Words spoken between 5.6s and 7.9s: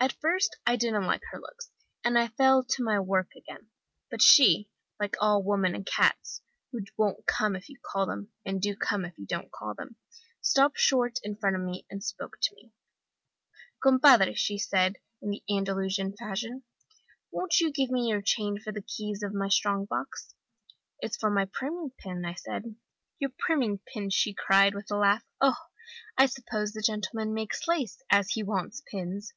and cats, who won't come if you